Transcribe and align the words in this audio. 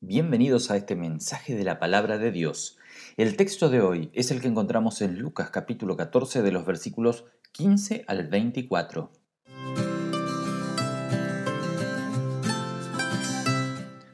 Bienvenidos 0.00 0.70
a 0.70 0.76
este 0.76 0.94
mensaje 0.94 1.56
de 1.56 1.64
la 1.64 1.80
palabra 1.80 2.18
de 2.18 2.30
Dios. 2.30 2.78
El 3.16 3.36
texto 3.36 3.68
de 3.68 3.80
hoy 3.80 4.12
es 4.14 4.30
el 4.30 4.40
que 4.40 4.46
encontramos 4.46 5.02
en 5.02 5.18
Lucas 5.18 5.50
capítulo 5.50 5.96
14 5.96 6.40
de 6.42 6.52
los 6.52 6.64
versículos 6.64 7.24
15 7.50 8.04
al 8.06 8.28
24. 8.28 9.10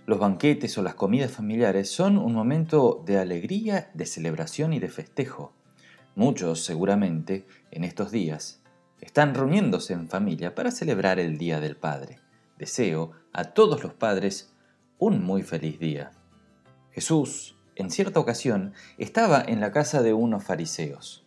Los 0.06 0.18
banquetes 0.18 0.78
o 0.78 0.82
las 0.82 0.94
comidas 0.94 1.32
familiares 1.32 1.90
son 1.90 2.16
un 2.16 2.32
momento 2.32 3.02
de 3.04 3.18
alegría, 3.18 3.90
de 3.92 4.06
celebración 4.06 4.72
y 4.72 4.78
de 4.78 4.88
festejo. 4.88 5.52
Muchos, 6.14 6.64
seguramente, 6.64 7.46
en 7.70 7.84
estos 7.84 8.10
días, 8.10 8.62
están 9.02 9.34
reuniéndose 9.34 9.92
en 9.92 10.08
familia 10.08 10.54
para 10.54 10.70
celebrar 10.70 11.18
el 11.18 11.36
Día 11.36 11.60
del 11.60 11.76
Padre. 11.76 12.20
Deseo 12.56 13.10
a 13.34 13.52
todos 13.52 13.82
los 13.82 13.92
padres 13.92 14.53
un 14.98 15.24
muy 15.24 15.42
feliz 15.42 15.78
día. 15.78 16.12
Jesús, 16.92 17.56
en 17.76 17.90
cierta 17.90 18.20
ocasión, 18.20 18.72
estaba 18.98 19.42
en 19.46 19.60
la 19.60 19.72
casa 19.72 20.02
de 20.02 20.12
unos 20.12 20.44
fariseos. 20.44 21.26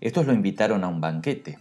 Estos 0.00 0.26
lo 0.26 0.32
invitaron 0.32 0.84
a 0.84 0.88
un 0.88 1.00
banquete. 1.00 1.58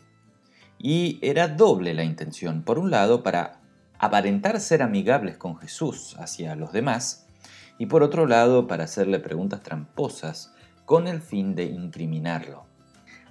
Y 0.78 1.18
era 1.24 1.48
doble 1.48 1.94
la 1.96 2.04
intención. 2.04 2.64
Por 2.64 2.78
un 2.78 2.92
lado, 2.92 3.24
para 3.24 3.62
aparentar 3.98 4.60
ser 4.60 4.84
amigables 4.84 5.38
con 5.38 5.58
Jesús 5.58 6.16
hacia 6.20 6.56
los 6.56 6.72
demás, 6.72 7.28
y 7.80 7.88
por 7.88 8.04
otro 8.04 8.28
lado, 8.28 8.68
para 8.68 8.84
hacerle 8.84 9.20
preguntas 9.20 9.64
tramposas 9.64 10.54
con 10.86 11.08
el 11.08 11.22
fin 11.22 11.56
de 11.56 11.66
incriminarlo. 11.66 12.66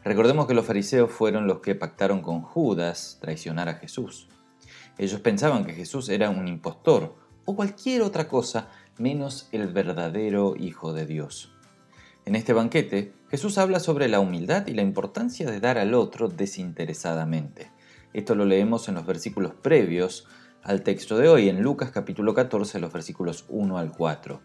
Recordemos 0.04 0.46
que 0.46 0.54
los 0.54 0.66
fariseos 0.66 1.10
fueron 1.10 1.46
los 1.46 1.60
que 1.60 1.74
pactaron 1.74 2.20
con 2.20 2.42
Judas 2.42 3.18
traicionar 3.20 3.68
a 3.68 3.74
Jesús. 3.74 4.28
Ellos 4.98 5.20
pensaban 5.20 5.64
que 5.64 5.74
Jesús 5.74 6.08
era 6.08 6.30
un 6.30 6.48
impostor, 6.48 7.16
o 7.46 7.56
cualquier 7.56 8.02
otra 8.02 8.28
cosa 8.28 8.68
menos 8.98 9.48
el 9.52 9.68
verdadero 9.68 10.54
Hijo 10.58 10.92
de 10.92 11.06
Dios. 11.06 11.50
En 12.26 12.34
este 12.34 12.52
banquete, 12.52 13.12
Jesús 13.30 13.56
habla 13.56 13.80
sobre 13.80 14.08
la 14.08 14.20
humildad 14.20 14.66
y 14.66 14.74
la 14.74 14.82
importancia 14.82 15.50
de 15.50 15.60
dar 15.60 15.78
al 15.78 15.94
otro 15.94 16.28
desinteresadamente. 16.28 17.70
Esto 18.12 18.34
lo 18.34 18.44
leemos 18.44 18.88
en 18.88 18.96
los 18.96 19.06
versículos 19.06 19.54
previos 19.54 20.26
al 20.62 20.82
texto 20.82 21.16
de 21.16 21.28
hoy, 21.28 21.48
en 21.48 21.62
Lucas 21.62 21.92
capítulo 21.92 22.34
14, 22.34 22.80
los 22.80 22.92
versículos 22.92 23.44
1 23.48 23.78
al 23.78 23.92
4. 23.92 24.40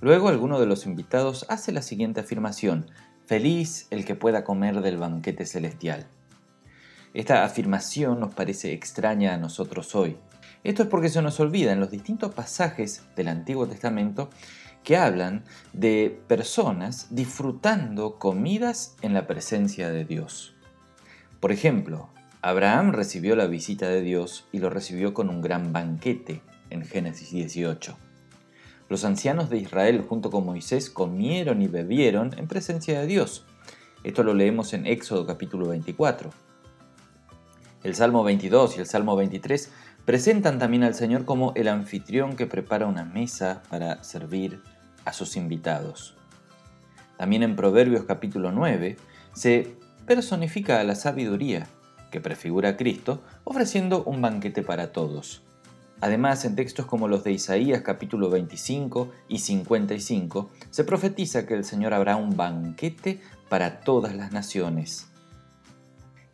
Luego 0.00 0.28
alguno 0.28 0.60
de 0.60 0.66
los 0.66 0.86
invitados 0.86 1.46
hace 1.48 1.72
la 1.72 1.82
siguiente 1.82 2.20
afirmación, 2.20 2.86
feliz 3.26 3.88
el 3.90 4.04
que 4.04 4.14
pueda 4.14 4.44
comer 4.44 4.80
del 4.80 4.98
banquete 4.98 5.46
celestial. 5.46 6.06
Esta 7.14 7.44
afirmación 7.44 8.20
nos 8.20 8.34
parece 8.34 8.72
extraña 8.72 9.34
a 9.34 9.38
nosotros 9.38 9.94
hoy. 9.94 10.16
Esto 10.64 10.82
es 10.82 10.88
porque 10.88 11.10
se 11.10 11.20
nos 11.20 11.38
olvida 11.40 11.72
en 11.72 11.80
los 11.80 11.90
distintos 11.90 12.34
pasajes 12.34 13.02
del 13.16 13.28
Antiguo 13.28 13.66
Testamento 13.66 14.30
que 14.82 14.96
hablan 14.96 15.44
de 15.74 16.18
personas 16.26 17.08
disfrutando 17.10 18.18
comidas 18.18 18.96
en 19.02 19.12
la 19.12 19.26
presencia 19.26 19.90
de 19.90 20.06
Dios. 20.06 20.54
Por 21.38 21.52
ejemplo, 21.52 22.08
Abraham 22.40 22.92
recibió 22.92 23.36
la 23.36 23.46
visita 23.46 23.88
de 23.88 24.00
Dios 24.00 24.46
y 24.52 24.58
lo 24.58 24.70
recibió 24.70 25.12
con 25.12 25.28
un 25.28 25.42
gran 25.42 25.74
banquete 25.74 26.42
en 26.70 26.84
Génesis 26.84 27.30
18. 27.30 27.96
Los 28.88 29.04
ancianos 29.04 29.50
de 29.50 29.58
Israel 29.58 30.02
junto 30.06 30.30
con 30.30 30.46
Moisés 30.46 30.88
comieron 30.88 31.60
y 31.60 31.68
bebieron 31.68 32.38
en 32.38 32.48
presencia 32.48 33.00
de 33.00 33.06
Dios. 33.06 33.46
Esto 34.02 34.22
lo 34.22 34.32
leemos 34.32 34.72
en 34.72 34.86
Éxodo 34.86 35.26
capítulo 35.26 35.68
24. 35.68 36.30
El 37.82 37.94
Salmo 37.94 38.24
22 38.24 38.76
y 38.76 38.80
el 38.80 38.86
Salmo 38.86 39.14
23 39.16 39.70
presentan 40.04 40.58
también 40.58 40.84
al 40.84 40.94
Señor 40.94 41.24
como 41.24 41.52
el 41.54 41.68
anfitrión 41.68 42.36
que 42.36 42.46
prepara 42.46 42.86
una 42.86 43.04
mesa 43.04 43.62
para 43.70 44.02
servir 44.04 44.60
a 45.04 45.12
sus 45.12 45.36
invitados. 45.36 46.14
También 47.16 47.42
en 47.42 47.56
Proverbios 47.56 48.04
capítulo 48.04 48.52
9 48.52 48.96
se 49.32 49.76
personifica 50.06 50.80
a 50.80 50.84
la 50.84 50.94
sabiduría, 50.94 51.66
que 52.10 52.20
prefigura 52.20 52.70
a 52.70 52.76
Cristo, 52.76 53.22
ofreciendo 53.44 54.04
un 54.04 54.20
banquete 54.20 54.62
para 54.62 54.92
todos. 54.92 55.42
Además, 56.00 56.44
en 56.44 56.54
textos 56.54 56.86
como 56.86 57.08
los 57.08 57.24
de 57.24 57.32
Isaías 57.32 57.82
capítulo 57.82 58.28
25 58.28 59.10
y 59.28 59.38
55, 59.38 60.50
se 60.70 60.84
profetiza 60.84 61.46
que 61.46 61.54
el 61.54 61.64
Señor 61.64 61.94
habrá 61.94 62.16
un 62.16 62.36
banquete 62.36 63.20
para 63.48 63.80
todas 63.80 64.14
las 64.14 64.32
naciones. 64.32 65.08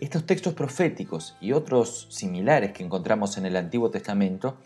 Estos 0.01 0.25
textos 0.25 0.55
proféticos 0.55 1.37
y 1.43 1.53
otros 1.53 2.07
similares 2.09 2.73
que 2.73 2.83
encontramos 2.83 3.37
en 3.37 3.45
el 3.45 3.55
Antiguo 3.55 3.91
Testamento 3.91 4.57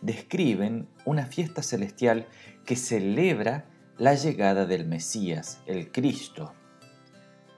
describen 0.00 0.88
una 1.04 1.26
fiesta 1.26 1.62
celestial 1.62 2.26
que 2.64 2.74
celebra 2.74 3.66
la 3.98 4.14
llegada 4.14 4.64
del 4.64 4.86
Mesías, 4.86 5.60
el 5.66 5.92
Cristo. 5.92 6.54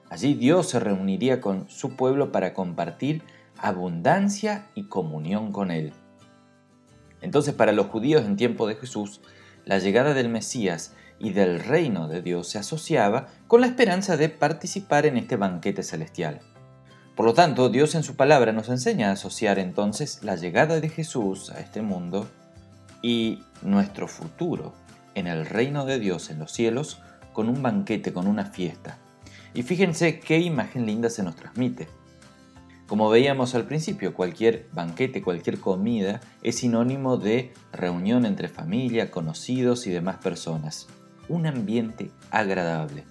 Allí 0.09 0.35
Dios 0.35 0.71
se 0.71 0.81
reuniría 0.81 1.41
con 1.41 1.71
su 1.71 1.95
pueblo 1.95 2.33
para 2.33 2.53
compartir 2.53 3.23
abundancia 3.57 4.67
y 4.75 4.89
comunión 4.89 5.53
con 5.53 5.71
Él. 5.71 5.93
Entonces 7.21 7.55
para 7.55 7.71
los 7.71 7.87
judíos 7.87 8.25
en 8.25 8.35
tiempo 8.35 8.67
de 8.67 8.75
Jesús, 8.75 9.21
la 9.65 9.79
llegada 9.79 10.15
del 10.15 10.31
Mesías 10.31 10.97
y 11.21 11.31
del 11.31 11.61
reino 11.61 12.09
de 12.09 12.23
Dios 12.23 12.49
se 12.49 12.59
asociaba 12.59 13.29
con 13.47 13.61
la 13.61 13.69
esperanza 13.69 14.17
de 14.17 14.31
participar 14.31 15.07
en 15.07 15.17
este 15.17 15.37
banquete 15.37 15.85
celestial. 15.85 16.41
Por 17.17 17.27
lo 17.27 17.35
tanto, 17.35 17.69
Dios 17.69 17.95
en 17.95 18.03
su 18.03 18.17
palabra 18.17 18.53
nos 18.53 18.69
enseña 18.69 19.11
a 19.11 19.13
asociar 19.13 19.59
entonces 19.59 20.21
la 20.23 20.37
llegada 20.37 20.81
de 20.81 20.89
Jesús 20.89 21.51
a 21.51 21.61
este 21.61 21.83
mundo 21.83 22.27
y 23.03 23.43
nuestro 23.63 24.09
futuro 24.09 24.73
en 25.15 25.27
el 25.27 25.47
reino 25.47 25.85
de 25.85 25.99
Dios 25.99 26.31
en 26.31 26.39
los 26.39 26.53
cielos 26.53 27.01
con 27.33 27.49
un 27.49 27.63
banquete, 27.63 28.13
con 28.13 28.27
una 28.27 28.47
fiesta. 28.47 28.99
Y 29.55 29.63
fíjense 29.63 30.21
qué 30.21 30.39
imagen 30.39 30.87
linda 30.87 31.11
se 31.11 31.23
nos 31.23 31.37
transmite. 31.37 31.89
Como 32.87 33.09
veíamos 33.09 33.55
al 33.55 33.67
principio, 33.67 34.15
cualquier 34.15 34.67
banquete, 34.73 35.23
cualquier 35.23 35.61
comida 35.61 36.21
es 36.43 36.57
sinónimo 36.57 37.19
de 37.19 37.53
reunión 37.73 38.27
entre 38.27 38.49
familia, 38.49 39.11
conocidos 39.11 39.87
y 39.87 39.91
demás 39.91 40.17
personas. 40.17 40.89
Un 41.29 41.47
ambiente 41.47 42.11
agradable. 42.33 43.05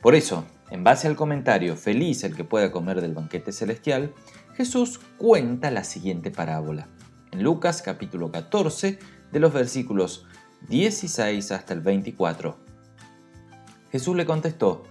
Por 0.00 0.14
eso, 0.14 0.44
en 0.72 0.84
base 0.84 1.06
al 1.06 1.16
comentario 1.16 1.76
feliz 1.76 2.24
el 2.24 2.34
que 2.34 2.44
pueda 2.44 2.72
comer 2.72 3.02
del 3.02 3.12
banquete 3.12 3.52
celestial, 3.52 4.14
Jesús 4.54 5.00
cuenta 5.18 5.70
la 5.70 5.84
siguiente 5.84 6.30
parábola. 6.30 6.88
En 7.30 7.42
Lucas 7.42 7.82
capítulo 7.82 8.32
14, 8.32 8.98
de 9.30 9.40
los 9.40 9.52
versículos 9.52 10.24
16 10.70 11.52
hasta 11.52 11.74
el 11.74 11.80
24. 11.80 12.56
Jesús 13.90 14.16
le 14.16 14.24
contestó, 14.24 14.84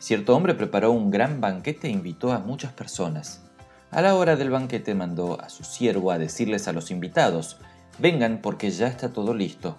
Cierto 0.00 0.34
hombre 0.34 0.54
preparó 0.54 0.90
un 0.90 1.12
gran 1.12 1.40
banquete 1.40 1.86
e 1.86 1.92
invitó 1.92 2.32
a 2.32 2.40
muchas 2.40 2.72
personas. 2.72 3.44
A 3.92 4.02
la 4.02 4.16
hora 4.16 4.34
del 4.34 4.50
banquete 4.50 4.96
mandó 4.96 5.40
a 5.40 5.48
su 5.48 5.62
siervo 5.62 6.10
a 6.10 6.18
decirles 6.18 6.66
a 6.66 6.72
los 6.72 6.90
invitados, 6.90 7.58
vengan 8.00 8.40
porque 8.42 8.72
ya 8.72 8.88
está 8.88 9.12
todo 9.12 9.32
listo. 9.32 9.76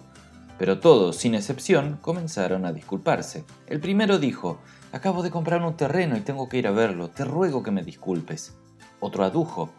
Pero 0.60 0.78
todos, 0.78 1.16
sin 1.16 1.34
excepción, 1.34 1.98
comenzaron 2.02 2.66
a 2.66 2.74
disculparse. 2.74 3.46
El 3.66 3.80
primero 3.80 4.18
dijo, 4.18 4.60
Acabo 4.92 5.22
de 5.22 5.30
comprar 5.30 5.62
un 5.62 5.74
terreno 5.74 6.18
y 6.18 6.20
tengo 6.20 6.50
que 6.50 6.58
ir 6.58 6.66
a 6.66 6.70
verlo, 6.70 7.08
te 7.08 7.24
ruego 7.24 7.62
que 7.62 7.70
me 7.70 7.82
disculpes. 7.82 8.54
Otro 9.00 9.24
adujo, 9.24 9.70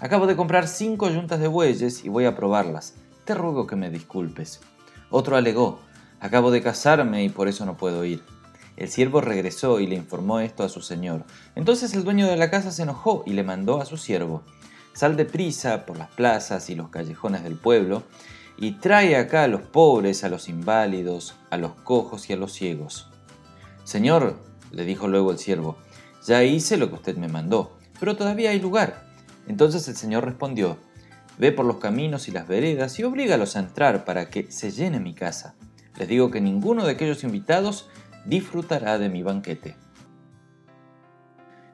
Acabo 0.00 0.26
de 0.26 0.36
comprar 0.36 0.66
cinco 0.66 1.10
yuntas 1.10 1.40
de 1.40 1.46
bueyes 1.46 2.06
y 2.06 2.08
voy 2.08 2.24
a 2.24 2.36
probarlas, 2.36 2.94
te 3.26 3.34
ruego 3.34 3.66
que 3.66 3.76
me 3.76 3.90
disculpes. 3.90 4.62
Otro 5.10 5.36
alegó, 5.36 5.80
Acabo 6.20 6.50
de 6.50 6.62
casarme 6.62 7.22
y 7.22 7.28
por 7.28 7.46
eso 7.46 7.66
no 7.66 7.76
puedo 7.76 8.02
ir. 8.06 8.22
El 8.78 8.88
siervo 8.88 9.20
regresó 9.20 9.78
y 9.78 9.86
le 9.86 9.96
informó 9.96 10.40
esto 10.40 10.64
a 10.64 10.70
su 10.70 10.80
señor. 10.80 11.24
Entonces 11.54 11.92
el 11.92 12.02
dueño 12.02 12.26
de 12.26 12.38
la 12.38 12.50
casa 12.50 12.70
se 12.70 12.84
enojó 12.84 13.24
y 13.26 13.34
le 13.34 13.42
mandó 13.42 13.78
a 13.82 13.84
su 13.84 13.98
siervo, 13.98 14.42
Sal 14.94 15.16
de 15.16 15.26
prisa 15.26 15.84
por 15.84 15.98
las 15.98 16.08
plazas 16.08 16.70
y 16.70 16.74
los 16.74 16.88
callejones 16.88 17.44
del 17.44 17.56
pueblo 17.56 18.04
y 18.60 18.72
trae 18.72 19.16
acá 19.16 19.44
a 19.44 19.48
los 19.48 19.62
pobres, 19.62 20.22
a 20.22 20.28
los 20.28 20.48
inválidos, 20.48 21.34
a 21.48 21.56
los 21.56 21.72
cojos 21.72 22.28
y 22.28 22.34
a 22.34 22.36
los 22.36 22.52
ciegos. 22.52 23.10
Señor, 23.84 24.38
le 24.70 24.84
dijo 24.84 25.08
luego 25.08 25.32
el 25.32 25.38
siervo, 25.38 25.78
ya 26.24 26.44
hice 26.44 26.76
lo 26.76 26.90
que 26.90 26.96
usted 26.96 27.16
me 27.16 27.28
mandó, 27.28 27.78
pero 27.98 28.16
todavía 28.16 28.50
hay 28.50 28.60
lugar. 28.60 29.06
Entonces 29.48 29.88
el 29.88 29.96
Señor 29.96 30.24
respondió, 30.24 30.78
Ve 31.38 31.52
por 31.52 31.64
los 31.64 31.78
caminos 31.78 32.28
y 32.28 32.32
las 32.32 32.46
veredas 32.46 32.98
y 32.98 33.02
oblígalos 33.02 33.56
a 33.56 33.60
entrar 33.60 34.04
para 34.04 34.28
que 34.28 34.52
se 34.52 34.70
llene 34.70 35.00
mi 35.00 35.14
casa. 35.14 35.54
Les 35.96 36.06
digo 36.06 36.30
que 36.30 36.42
ninguno 36.42 36.84
de 36.84 36.92
aquellos 36.92 37.24
invitados 37.24 37.88
disfrutará 38.26 38.98
de 38.98 39.08
mi 39.08 39.22
banquete. 39.22 39.74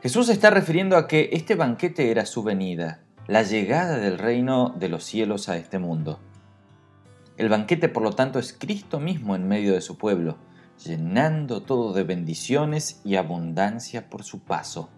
Jesús 0.01 0.29
está 0.29 0.51
refiriendo 0.51 0.97
a 0.97 1.09
que 1.09 1.31
este 1.33 1.57
banquete 1.57 2.13
era 2.13 2.27
su 2.27 2.45
venida, 2.45 3.03
la 3.27 3.43
llegada 3.43 3.99
del 3.99 4.19
reino 4.19 4.73
de 4.79 4.89
los 4.89 5.03
cielos 5.03 5.49
a 5.49 5.57
este 5.57 5.81
mundo. 5.81 6.21
El 7.37 7.51
banquete, 7.51 7.89
por 7.91 8.03
lo 8.03 8.13
tanto, 8.13 8.39
es 8.39 8.55
Cristo 8.59 8.99
mismo 8.99 9.37
en 9.37 9.47
medio 9.47 9.75
de 9.75 9.83
su 9.83 9.99
pueblo, 9.99 10.39
llenando 10.85 11.63
todo 11.63 11.93
de 11.93 12.03
bendiciones 12.03 13.01
y 13.05 13.17
abundancia 13.17 14.09
por 14.09 14.25
su 14.25 14.41
paso. 14.41 14.89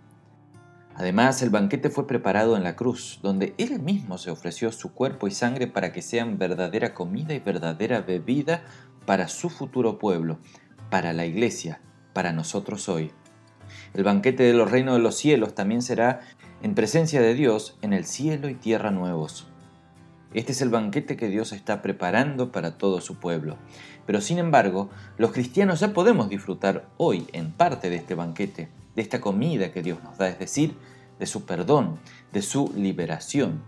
Además, 0.95 1.43
el 1.43 1.51
banquete 1.51 1.91
fue 1.91 2.07
preparado 2.07 2.57
en 2.57 2.63
la 2.63 2.77
cruz, 2.77 3.19
donde 3.23 3.55
Él 3.59 3.81
mismo 3.81 4.19
se 4.19 4.31
ofreció 4.31 4.71
su 4.73 4.93
cuerpo 4.93 5.27
y 5.27 5.33
sangre 5.33 5.67
para 5.67 5.93
que 5.93 6.03
sean 6.03 6.39
verdadera 6.39 6.95
comida 6.95 7.35
y 7.35 7.41
verdadera 7.41 8.01
bebida 8.03 8.63
para 9.05 9.29
su 9.29 9.51
futuro 9.51 9.99
pueblo, 9.99 10.39
para 10.91 11.13
la 11.13 11.27
iglesia, 11.27 11.81
para 12.13 12.33
nosotros 12.33 12.89
hoy. 12.89 13.13
El 13.95 14.05
banquete 14.05 14.45
de 14.45 14.55
los 14.55 14.71
reinos 14.71 14.97
de 14.97 15.03
los 15.03 15.17
cielos 15.17 15.55
también 15.55 15.83
será 15.83 16.21
en 16.63 16.75
presencia 16.75 17.21
de 17.21 17.35
Dios 17.35 17.79
en 17.83 17.93
el 17.93 18.05
cielo 18.05 18.49
y 18.49 18.55
tierra 18.55 18.91
nuevos. 18.91 19.47
Este 20.35 20.53
es 20.53 20.61
el 20.61 20.69
banquete 20.69 21.17
que 21.17 21.29
Dios 21.29 21.53
está 21.53 21.81
preparando 21.81 22.53
para 22.53 22.77
todo 22.77 23.01
su 23.01 23.17
pueblo. 23.17 23.57
Pero 24.05 24.21
sin 24.21 24.39
embargo, 24.39 24.91
los 25.17 25.33
cristianos 25.33 25.81
ya 25.81 25.95
podemos 25.95 26.29
disfrutar 26.29 26.87
hoy 26.99 27.27
en 27.33 27.51
parte 27.51 27.89
de 27.89 27.97
este 27.97 28.15
banquete, 28.15 28.69
de 28.95 29.03
esta 29.03 29.23
comida 29.23 29.73
que 29.73 29.83
Dios 29.83 30.03
nos 30.05 30.19
da, 30.19 30.29
es 30.29 30.39
decir, 30.39 30.75
de 31.19 31.25
su 31.27 31.47
perdón, 31.47 31.99
de 32.33 32.43
su 32.43 32.73
liberación. 32.77 33.63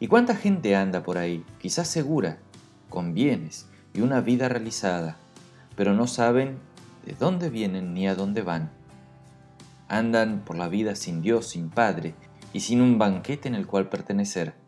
¿Y 0.00 0.08
cuánta 0.08 0.34
gente 0.34 0.74
anda 0.76 1.02
por 1.02 1.18
ahí, 1.18 1.44
quizás 1.60 1.88
segura, 1.88 2.38
con 2.88 3.12
bienes 3.12 3.68
y 3.92 4.00
una 4.00 4.22
vida 4.22 4.48
realizada, 4.48 5.18
pero 5.76 5.92
no 5.92 6.06
saben 6.06 6.58
de 7.04 7.14
dónde 7.14 7.50
vienen 7.50 7.92
ni 7.92 8.08
a 8.08 8.14
dónde 8.14 8.40
van? 8.40 8.70
Andan 9.88 10.40
por 10.44 10.56
la 10.56 10.68
vida 10.68 10.94
sin 10.94 11.20
Dios, 11.20 11.48
sin 11.48 11.68
Padre 11.68 12.14
y 12.54 12.60
sin 12.60 12.80
un 12.80 12.98
banquete 12.98 13.48
en 13.48 13.54
el 13.54 13.66
cual 13.66 13.90
pertenecer. 13.90 14.61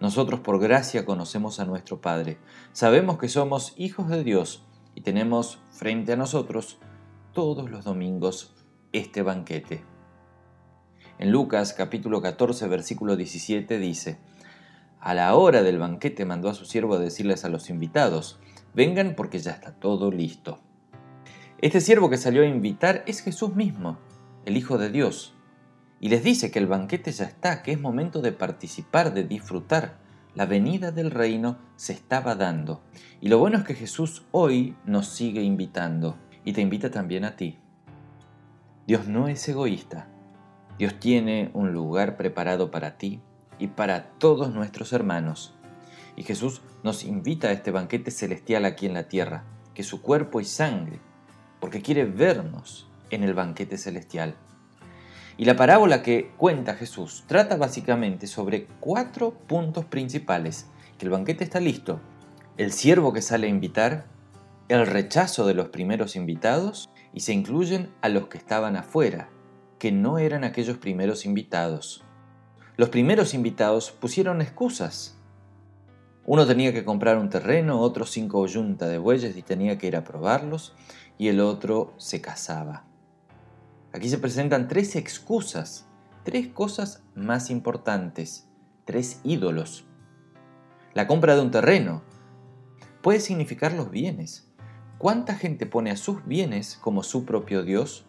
Nosotros 0.00 0.40
por 0.40 0.60
gracia 0.60 1.04
conocemos 1.04 1.58
a 1.58 1.64
nuestro 1.64 2.00
Padre, 2.00 2.38
sabemos 2.72 3.18
que 3.18 3.28
somos 3.28 3.74
hijos 3.76 4.08
de 4.08 4.22
Dios 4.22 4.64
y 4.94 5.00
tenemos 5.00 5.58
frente 5.72 6.12
a 6.12 6.16
nosotros 6.16 6.78
todos 7.32 7.68
los 7.68 7.84
domingos 7.84 8.54
este 8.92 9.22
banquete. 9.22 9.82
En 11.18 11.32
Lucas 11.32 11.72
capítulo 11.72 12.22
14 12.22 12.68
versículo 12.68 13.16
17 13.16 13.78
dice, 13.78 14.18
A 15.00 15.14
la 15.14 15.34
hora 15.34 15.62
del 15.62 15.78
banquete 15.78 16.24
mandó 16.24 16.48
a 16.48 16.54
su 16.54 16.64
siervo 16.64 16.94
a 16.94 17.00
decirles 17.00 17.44
a 17.44 17.48
los 17.48 17.68
invitados, 17.68 18.38
vengan 18.74 19.14
porque 19.16 19.40
ya 19.40 19.50
está 19.50 19.72
todo 19.72 20.12
listo. 20.12 20.60
Este 21.60 21.80
siervo 21.80 22.08
que 22.08 22.18
salió 22.18 22.42
a 22.42 22.46
invitar 22.46 23.02
es 23.08 23.20
Jesús 23.20 23.56
mismo, 23.56 23.98
el 24.44 24.56
Hijo 24.56 24.78
de 24.78 24.90
Dios, 24.90 25.34
y 26.00 26.08
les 26.08 26.22
dice 26.22 26.50
que 26.50 26.58
el 26.58 26.66
banquete 26.66 27.10
ya 27.10 27.24
está, 27.24 27.62
que 27.62 27.72
es 27.72 27.80
momento 27.80 28.20
de 28.22 28.32
participar, 28.32 29.14
de 29.14 29.24
disfrutar. 29.24 29.98
La 30.34 30.46
venida 30.46 30.92
del 30.92 31.10
reino 31.10 31.58
se 31.76 31.92
estaba 31.92 32.36
dando. 32.36 32.80
Y 33.20 33.28
lo 33.28 33.38
bueno 33.38 33.58
es 33.58 33.64
que 33.64 33.74
Jesús 33.74 34.24
hoy 34.30 34.76
nos 34.84 35.08
sigue 35.08 35.42
invitando 35.42 36.16
y 36.44 36.52
te 36.52 36.60
invita 36.60 36.90
también 36.90 37.24
a 37.24 37.34
ti. 37.34 37.58
Dios 38.86 39.08
no 39.08 39.26
es 39.26 39.48
egoísta. 39.48 40.08
Dios 40.78 41.00
tiene 41.00 41.50
un 41.54 41.72
lugar 41.72 42.16
preparado 42.16 42.70
para 42.70 42.96
ti 42.96 43.20
y 43.58 43.66
para 43.66 44.10
todos 44.18 44.54
nuestros 44.54 44.92
hermanos. 44.92 45.54
Y 46.14 46.22
Jesús 46.22 46.62
nos 46.84 47.04
invita 47.04 47.48
a 47.48 47.52
este 47.52 47.72
banquete 47.72 48.12
celestial 48.12 48.64
aquí 48.64 48.86
en 48.86 48.94
la 48.94 49.08
tierra, 49.08 49.44
que 49.74 49.82
es 49.82 49.88
su 49.88 50.00
cuerpo 50.00 50.40
y 50.40 50.44
sangre, 50.44 51.00
porque 51.60 51.82
quiere 51.82 52.04
vernos 52.04 52.88
en 53.10 53.24
el 53.24 53.34
banquete 53.34 53.76
celestial. 53.76 54.36
Y 55.38 55.44
la 55.44 55.54
parábola 55.54 56.02
que 56.02 56.32
cuenta 56.36 56.74
Jesús 56.74 57.22
trata 57.28 57.56
básicamente 57.56 58.26
sobre 58.26 58.66
cuatro 58.80 59.30
puntos 59.30 59.84
principales. 59.84 60.66
Que 60.98 61.06
el 61.06 61.12
banquete 61.12 61.44
está 61.44 61.60
listo, 61.60 62.00
el 62.56 62.72
siervo 62.72 63.12
que 63.12 63.22
sale 63.22 63.46
a 63.46 63.50
invitar, 63.50 64.06
el 64.68 64.84
rechazo 64.84 65.46
de 65.46 65.54
los 65.54 65.68
primeros 65.68 66.16
invitados 66.16 66.90
y 67.14 67.20
se 67.20 67.32
incluyen 67.32 67.90
a 68.02 68.08
los 68.08 68.26
que 68.26 68.36
estaban 68.36 68.74
afuera, 68.74 69.30
que 69.78 69.92
no 69.92 70.18
eran 70.18 70.42
aquellos 70.42 70.76
primeros 70.78 71.24
invitados. 71.24 72.02
Los 72.76 72.88
primeros 72.88 73.32
invitados 73.32 73.92
pusieron 73.92 74.42
excusas. 74.42 75.16
Uno 76.26 76.46
tenía 76.46 76.72
que 76.72 76.84
comprar 76.84 77.16
un 77.16 77.30
terreno, 77.30 77.80
otro 77.80 78.06
cinco 78.06 78.44
yuntas 78.48 78.90
de 78.90 78.98
bueyes 78.98 79.36
y 79.36 79.42
tenía 79.42 79.78
que 79.78 79.86
ir 79.86 79.94
a 79.94 80.02
probarlos, 80.02 80.74
y 81.16 81.28
el 81.28 81.38
otro 81.38 81.94
se 81.96 82.20
casaba. 82.20 82.84
Aquí 83.92 84.08
se 84.08 84.18
presentan 84.18 84.68
tres 84.68 84.96
excusas, 84.96 85.86
tres 86.24 86.48
cosas 86.48 87.02
más 87.14 87.50
importantes, 87.50 88.46
tres 88.84 89.20
ídolos. 89.24 89.86
La 90.94 91.06
compra 91.06 91.34
de 91.34 91.42
un 91.42 91.50
terreno 91.50 92.02
puede 93.02 93.20
significar 93.20 93.72
los 93.72 93.90
bienes. 93.90 94.50
¿Cuánta 94.98 95.36
gente 95.36 95.64
pone 95.64 95.90
a 95.90 95.96
sus 95.96 96.24
bienes 96.26 96.76
como 96.82 97.02
su 97.02 97.24
propio 97.24 97.62
Dios? 97.62 98.04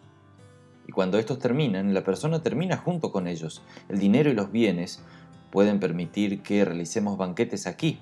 Y 0.86 0.92
cuando 0.92 1.18
estos 1.18 1.38
terminan, 1.38 1.94
la 1.94 2.04
persona 2.04 2.42
termina 2.42 2.76
junto 2.76 3.12
con 3.12 3.26
ellos. 3.26 3.62
El 3.88 3.98
dinero 3.98 4.28
y 4.28 4.34
los 4.34 4.50
bienes 4.50 5.02
pueden 5.50 5.80
permitir 5.80 6.42
que 6.42 6.64
realicemos 6.64 7.16
banquetes 7.16 7.66
aquí, 7.66 8.00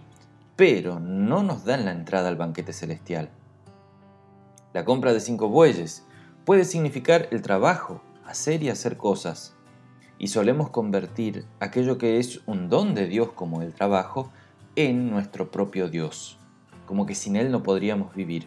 pero 0.56 0.98
no 0.98 1.42
nos 1.42 1.64
dan 1.64 1.84
la 1.84 1.92
entrada 1.92 2.28
al 2.28 2.36
banquete 2.36 2.72
celestial. 2.72 3.30
La 4.72 4.84
compra 4.84 5.12
de 5.12 5.20
cinco 5.20 5.48
bueyes 5.48 6.04
puede 6.48 6.64
significar 6.64 7.28
el 7.30 7.42
trabajo, 7.42 8.00
hacer 8.24 8.62
y 8.62 8.70
hacer 8.70 8.96
cosas. 8.96 9.54
Y 10.18 10.28
solemos 10.28 10.70
convertir 10.70 11.44
aquello 11.60 11.98
que 11.98 12.18
es 12.18 12.40
un 12.46 12.70
don 12.70 12.94
de 12.94 13.06
Dios 13.06 13.32
como 13.32 13.60
el 13.60 13.74
trabajo 13.74 14.32
en 14.74 15.10
nuestro 15.10 15.50
propio 15.50 15.90
Dios, 15.90 16.38
como 16.86 17.04
que 17.04 17.14
sin 17.14 17.36
Él 17.36 17.50
no 17.52 17.62
podríamos 17.62 18.14
vivir. 18.14 18.46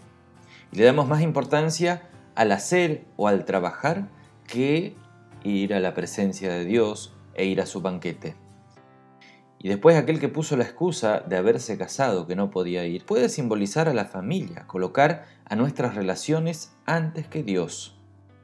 Y 0.72 0.78
le 0.78 0.86
damos 0.86 1.08
más 1.08 1.22
importancia 1.22 2.10
al 2.34 2.52
hacer 2.54 3.06
o 3.18 3.28
al 3.28 3.46
trabajar 3.46 4.10
que 4.48 4.96
ir 5.44 5.76
a 5.76 5.80
la 5.80 5.94
presencia 5.94 6.52
de 6.52 6.66
Dios 6.66 7.14
e 7.36 7.46
ir 7.46 7.62
a 7.62 7.68
su 7.68 7.82
banquete. 7.82 8.34
Y 9.64 9.70
después 9.70 9.96
aquel 9.96 10.20
que 10.20 10.28
puso 10.28 10.58
la 10.58 10.64
excusa 10.64 11.20
de 11.20 11.38
haberse 11.38 11.78
casado 11.78 12.26
que 12.26 12.36
no 12.36 12.50
podía 12.50 12.84
ir, 12.88 13.06
puede 13.06 13.30
simbolizar 13.30 13.88
a 13.88 13.94
la 13.94 14.06
familia, 14.06 14.66
colocar 14.66 15.28
a 15.46 15.56
nuestras 15.56 15.94
relaciones 15.94 16.74
antes 16.88 17.28
que 17.28 17.44
Dios. 17.44 17.96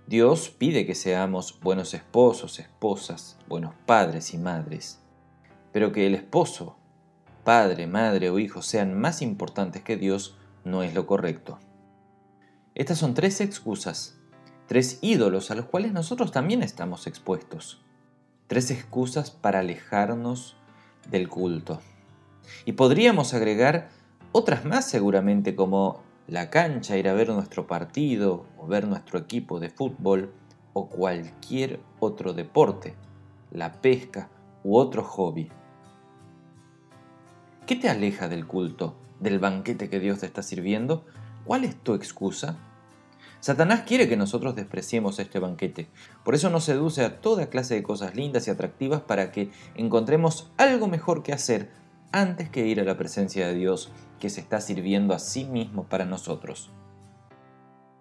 Dios 0.05 0.49
pide 0.49 0.85
que 0.85 0.93
seamos 0.93 1.59
buenos 1.59 1.95
esposos, 1.95 2.59
esposas, 2.59 3.39
buenos 3.47 3.73
padres 3.87 4.35
y 4.35 4.37
madres, 4.37 4.99
pero 5.71 5.91
que 5.91 6.05
el 6.05 6.13
esposo, 6.13 6.77
padre, 7.43 7.87
madre 7.87 8.29
o 8.29 8.37
hijo 8.37 8.61
sean 8.61 8.93
más 8.93 9.23
importantes 9.23 9.81
que 9.81 9.97
Dios 9.97 10.37
no 10.65 10.83
es 10.83 10.93
lo 10.93 11.07
correcto. 11.07 11.57
Estas 12.75 12.99
son 12.99 13.15
tres 13.15 13.41
excusas, 13.41 14.19
tres 14.67 14.99
ídolos 15.01 15.49
a 15.49 15.55
los 15.55 15.65
cuales 15.65 15.93
nosotros 15.93 16.31
también 16.31 16.61
estamos 16.61 17.07
expuestos, 17.07 17.83
tres 18.45 18.69
excusas 18.69 19.31
para 19.31 19.59
alejarnos 19.59 20.57
del 21.09 21.29
culto. 21.29 21.79
Y 22.65 22.73
podríamos 22.73 23.33
agregar 23.33 23.89
otras 24.31 24.65
más 24.65 24.89
seguramente 24.89 25.55
como 25.55 26.01
la 26.27 26.49
cancha, 26.49 26.97
ir 26.97 27.07
a 27.07 27.13
ver 27.13 27.29
nuestro 27.29 27.67
partido 27.67 28.45
o 28.57 28.67
ver 28.67 28.87
nuestro 28.87 29.17
equipo 29.17 29.59
de 29.59 29.69
fútbol 29.69 30.33
o 30.73 30.87
cualquier 30.89 31.79
otro 31.99 32.33
deporte, 32.33 32.95
la 33.51 33.81
pesca 33.81 34.29
u 34.63 34.77
otro 34.77 35.03
hobby. 35.03 35.49
¿Qué 37.65 37.75
te 37.75 37.89
aleja 37.89 38.27
del 38.27 38.45
culto, 38.45 38.95
del 39.19 39.39
banquete 39.39 39.89
que 39.89 39.99
Dios 39.99 40.19
te 40.19 40.25
está 40.25 40.43
sirviendo? 40.43 41.05
¿Cuál 41.45 41.63
es 41.63 41.75
tu 41.75 41.93
excusa? 41.93 42.57
Satanás 43.39 43.83
quiere 43.85 44.09
que 44.09 44.17
nosotros 44.17 44.55
despreciemos 44.55 45.19
este 45.19 45.39
banquete, 45.39 45.87
por 46.23 46.35
eso 46.35 46.49
nos 46.49 46.63
seduce 46.63 47.03
a 47.03 47.21
toda 47.21 47.47
clase 47.47 47.75
de 47.75 47.83
cosas 47.83 48.15
lindas 48.15 48.47
y 48.47 48.51
atractivas 48.51 49.01
para 49.01 49.31
que 49.31 49.51
encontremos 49.75 50.51
algo 50.57 50.87
mejor 50.87 51.23
que 51.23 51.33
hacer 51.33 51.69
antes 52.11 52.49
que 52.49 52.65
ir 52.65 52.79
a 52.79 52.83
la 52.83 52.97
presencia 52.97 53.47
de 53.47 53.53
Dios 53.53 53.91
que 54.19 54.29
se 54.29 54.41
está 54.41 54.61
sirviendo 54.61 55.13
a 55.13 55.19
sí 55.19 55.45
mismo 55.45 55.83
para 55.83 56.05
nosotros. 56.05 56.71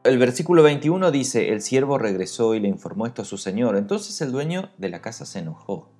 El 0.04 0.18
versículo 0.18 0.62
21 0.62 1.10
dice, 1.10 1.52
el 1.52 1.60
siervo 1.60 1.98
regresó 1.98 2.54
y 2.54 2.60
le 2.60 2.68
informó 2.68 3.06
esto 3.06 3.22
a 3.22 3.24
su 3.24 3.38
señor, 3.38 3.76
entonces 3.76 4.20
el 4.20 4.30
dueño 4.30 4.70
de 4.78 4.88
la 4.88 5.02
casa 5.02 5.26
se 5.26 5.40
enojó. 5.40 5.90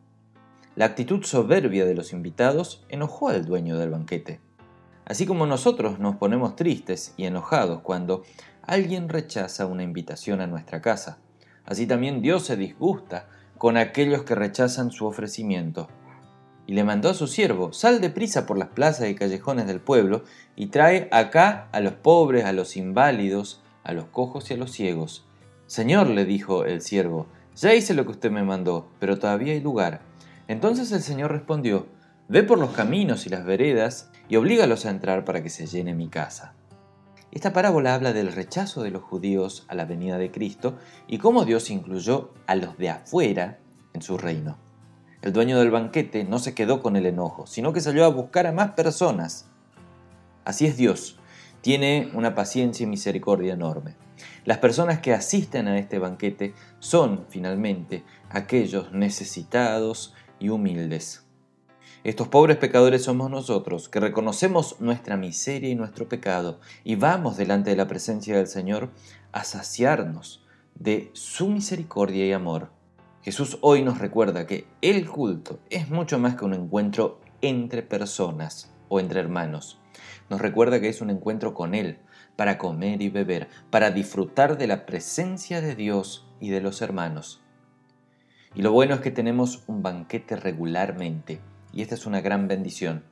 La 0.76 0.84
actitud 0.84 1.24
soberbia 1.24 1.84
de 1.84 1.94
los 1.94 2.12
invitados 2.12 2.84
enojó 2.88 3.30
al 3.30 3.44
dueño 3.44 3.78
del 3.78 3.90
banquete. 3.90 4.40
Así 5.06 5.24
como 5.24 5.46
nosotros 5.46 5.98
nos 5.98 6.16
ponemos 6.16 6.54
tristes 6.54 7.14
y 7.16 7.24
enojados 7.24 7.80
cuando 7.80 8.22
alguien 8.66 9.08
rechaza 9.08 9.66
una 9.66 9.82
invitación 9.82 10.40
a 10.40 10.46
nuestra 10.46 10.80
casa. 10.80 11.18
Así 11.64 11.86
también 11.86 12.20
Dios 12.20 12.46
se 12.46 12.56
disgusta 12.56 13.28
con 13.58 13.76
aquellos 13.76 14.24
que 14.24 14.34
rechazan 14.34 14.90
su 14.90 15.06
ofrecimiento. 15.06 15.88
Y 16.66 16.74
le 16.74 16.82
mandó 16.82 17.10
a 17.10 17.14
su 17.14 17.28
siervo, 17.28 17.72
sal 17.72 18.00
deprisa 18.00 18.44
por 18.44 18.58
las 18.58 18.68
plazas 18.68 19.08
y 19.08 19.14
callejones 19.14 19.66
del 19.66 19.80
pueblo 19.80 20.24
y 20.56 20.66
trae 20.66 21.08
acá 21.12 21.68
a 21.70 21.80
los 21.80 21.94
pobres, 21.94 22.44
a 22.44 22.52
los 22.52 22.76
inválidos, 22.76 23.62
a 23.84 23.92
los 23.92 24.06
cojos 24.06 24.50
y 24.50 24.54
a 24.54 24.56
los 24.56 24.72
ciegos. 24.72 25.24
Señor, 25.66 26.08
le 26.08 26.24
dijo 26.24 26.64
el 26.64 26.82
siervo, 26.82 27.28
ya 27.54 27.72
hice 27.72 27.94
lo 27.94 28.04
que 28.04 28.12
usted 28.12 28.30
me 28.32 28.42
mandó, 28.42 28.90
pero 28.98 29.18
todavía 29.18 29.52
hay 29.52 29.60
lugar. 29.60 30.00
Entonces 30.48 30.90
el 30.90 31.02
Señor 31.02 31.30
respondió, 31.30 31.86
ve 32.28 32.42
por 32.42 32.58
los 32.58 32.70
caminos 32.70 33.26
y 33.26 33.30
las 33.30 33.44
veredas 33.44 34.10
y 34.28 34.36
oblígalos 34.36 34.86
a 34.86 34.90
entrar 34.90 35.24
para 35.24 35.42
que 35.42 35.50
se 35.50 35.66
llene 35.66 35.94
mi 35.94 36.08
casa. 36.08 36.54
Esta 37.36 37.52
parábola 37.52 37.94
habla 37.94 38.14
del 38.14 38.32
rechazo 38.32 38.82
de 38.82 38.90
los 38.90 39.02
judíos 39.02 39.66
a 39.68 39.74
la 39.74 39.84
venida 39.84 40.16
de 40.16 40.30
Cristo 40.30 40.78
y 41.06 41.18
cómo 41.18 41.44
Dios 41.44 41.68
incluyó 41.68 42.32
a 42.46 42.54
los 42.54 42.78
de 42.78 42.88
afuera, 42.88 43.58
en 43.92 44.00
su 44.00 44.16
reino. 44.16 44.56
El 45.20 45.34
dueño 45.34 45.58
del 45.58 45.70
banquete 45.70 46.24
no 46.24 46.38
se 46.38 46.54
quedó 46.54 46.80
con 46.80 46.96
el 46.96 47.04
enojo, 47.04 47.46
sino 47.46 47.74
que 47.74 47.82
salió 47.82 48.06
a 48.06 48.08
buscar 48.08 48.46
a 48.46 48.52
más 48.52 48.70
personas. 48.70 49.50
Así 50.46 50.64
es 50.64 50.78
Dios, 50.78 51.18
tiene 51.60 52.10
una 52.14 52.34
paciencia 52.34 52.84
y 52.84 52.86
misericordia 52.86 53.52
enorme. 53.52 53.96
Las 54.46 54.56
personas 54.56 55.00
que 55.00 55.12
asisten 55.12 55.68
a 55.68 55.78
este 55.78 55.98
banquete 55.98 56.54
son, 56.78 57.26
finalmente, 57.28 58.02
aquellos 58.30 58.92
necesitados 58.92 60.14
y 60.38 60.48
humildes. 60.48 61.25
Estos 62.06 62.28
pobres 62.28 62.56
pecadores 62.58 63.02
somos 63.02 63.32
nosotros, 63.32 63.88
que 63.88 63.98
reconocemos 63.98 64.80
nuestra 64.80 65.16
miseria 65.16 65.70
y 65.70 65.74
nuestro 65.74 66.08
pecado, 66.08 66.60
y 66.84 66.94
vamos 66.94 67.36
delante 67.36 67.70
de 67.70 67.76
la 67.76 67.88
presencia 67.88 68.36
del 68.36 68.46
Señor 68.46 68.90
a 69.32 69.42
saciarnos 69.42 70.46
de 70.76 71.10
su 71.14 71.48
misericordia 71.48 72.24
y 72.24 72.30
amor. 72.30 72.70
Jesús 73.22 73.58
hoy 73.60 73.82
nos 73.82 73.98
recuerda 73.98 74.46
que 74.46 74.68
el 74.82 75.08
culto 75.08 75.58
es 75.68 75.90
mucho 75.90 76.20
más 76.20 76.36
que 76.36 76.44
un 76.44 76.54
encuentro 76.54 77.18
entre 77.40 77.82
personas 77.82 78.72
o 78.88 79.00
entre 79.00 79.18
hermanos. 79.18 79.80
Nos 80.30 80.40
recuerda 80.40 80.80
que 80.80 80.88
es 80.88 81.00
un 81.00 81.10
encuentro 81.10 81.54
con 81.54 81.74
Él, 81.74 81.98
para 82.36 82.56
comer 82.56 83.02
y 83.02 83.08
beber, 83.08 83.48
para 83.70 83.90
disfrutar 83.90 84.58
de 84.58 84.68
la 84.68 84.86
presencia 84.86 85.60
de 85.60 85.74
Dios 85.74 86.24
y 86.38 86.50
de 86.50 86.60
los 86.60 86.82
hermanos. 86.82 87.40
Y 88.54 88.62
lo 88.62 88.70
bueno 88.70 88.94
es 88.94 89.00
que 89.00 89.10
tenemos 89.10 89.64
un 89.66 89.82
banquete 89.82 90.36
regularmente, 90.36 91.40
y 91.76 91.82
esta 91.82 91.94
es 91.94 92.06
una 92.06 92.22
gran 92.22 92.48
bendición. 92.48 93.04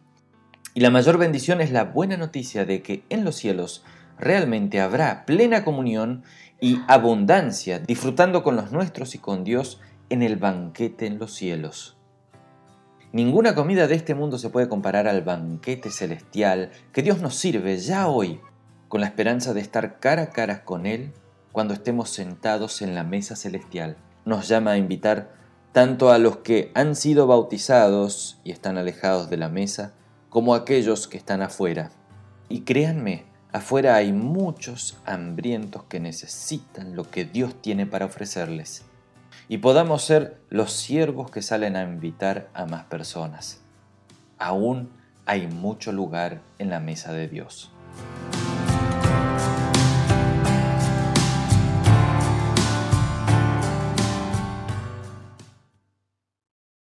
Y 0.73 0.81
la 0.81 0.91
mayor 0.91 1.19
bendición 1.19 1.61
es 1.61 1.71
la 1.71 1.85
buena 1.85 2.17
noticia 2.17 2.65
de 2.65 2.81
que 2.81 3.05
en 3.11 3.23
los 3.23 3.37
cielos 3.37 3.85
realmente 4.19 4.81
habrá 4.81 5.27
plena 5.27 5.65
comunión 5.65 6.25
y 6.63 6.81
abundancia, 6.89 7.79
disfrutando 7.79 8.43
con 8.43 8.57
los 8.57 8.73
nuestros 8.73 9.15
y 9.15 9.19
con 9.19 9.45
Dios 9.45 9.83
en 10.09 10.23
el 10.23 10.37
banquete 10.37 11.07
en 11.07 11.19
los 11.19 11.35
cielos. 11.35 11.99
Ninguna 13.13 13.55
comida 13.55 13.87
de 13.87 13.97
este 13.97 14.15
mundo 14.15 14.39
se 14.39 14.49
puede 14.49 14.69
comparar 14.69 15.09
al 15.09 15.21
banquete 15.21 15.91
celestial 15.91 16.71
que 16.93 17.03
Dios 17.03 17.21
nos 17.21 17.35
sirve 17.35 17.77
ya 17.77 18.09
hoy, 18.09 18.41
con 18.89 19.03
la 19.03 19.09
esperanza 19.09 19.53
de 19.53 19.61
estar 19.61 20.01
cara 20.01 20.23
a 20.23 20.31
cara 20.31 20.65
con 20.65 20.87
Él 20.87 21.13
cuando 21.53 21.75
estemos 21.75 22.09
sentados 22.09 22.81
en 22.81 22.95
la 22.95 23.05
mesa 23.05 23.37
celestial. 23.37 23.99
Nos 24.25 24.49
llama 24.49 24.73
a 24.73 24.79
invitar 24.79 25.44
tanto 25.75 26.13
a 26.13 26.19
los 26.19 26.37
que 26.37 26.71
han 26.75 26.95
sido 26.95 27.27
bautizados 27.27 28.39
y 28.45 28.53
están 28.53 28.79
alejados 28.79 29.29
de 29.29 29.37
la 29.37 29.49
mesa, 29.49 29.93
como 30.31 30.55
a 30.55 30.59
aquellos 30.59 31.09
que 31.09 31.17
están 31.17 31.43
afuera. 31.43 31.91
Y 32.49 32.61
créanme, 32.61 33.25
afuera 33.53 33.97
hay 33.97 34.13
muchos 34.13 34.97
hambrientos 35.05 35.83
que 35.89 35.99
necesitan 35.99 36.95
lo 36.95 37.11
que 37.11 37.25
Dios 37.25 37.61
tiene 37.61 37.87
para 37.87 38.07
ofrecerles. 38.07 38.85
Y 39.49 39.59
podamos 39.59 40.05
ser 40.05 40.41
los 40.49 40.73
siervos 40.73 41.33
que 41.33 41.43
salen 41.43 41.75
a 41.75 41.83
invitar 41.83 42.49
a 42.55 42.67
más 42.67 42.85
personas. 42.85 43.59
Aún 44.39 44.91
hay 45.27 45.49
mucho 45.49 45.91
lugar 45.91 46.41
en 46.61 46.71
la 46.71 46.79
mesa 46.79 47.13
de 47.13 47.27
Dios. 47.27 47.73